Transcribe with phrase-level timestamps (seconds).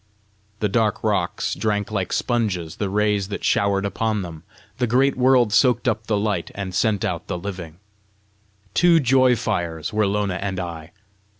[0.61, 4.41] The dark rocks drank like sponges the rays that showered upon them;
[4.79, 7.77] the great world soaked up the light, and sent out the living.
[8.73, 10.89] Two joy fires were Lona and I.